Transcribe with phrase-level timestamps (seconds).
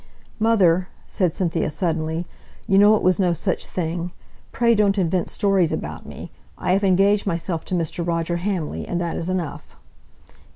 [0.39, 2.25] "Mother," said Cynthia suddenly,
[2.65, 4.11] "you know it was no such thing.
[4.51, 6.31] Pray don't invent stories about me.
[6.57, 8.03] I have engaged myself to Mr.
[8.03, 9.75] Roger Hamley, and that is enough."